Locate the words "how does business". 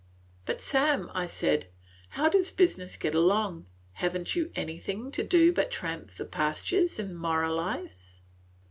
2.15-2.97